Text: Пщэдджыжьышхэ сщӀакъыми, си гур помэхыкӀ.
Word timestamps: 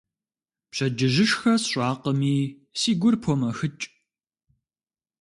Пщэдджыжьышхэ 0.69 1.53
сщӀакъыми, 1.61 2.37
си 2.79 2.91
гур 2.99 3.15
помэхыкӀ. 3.23 3.85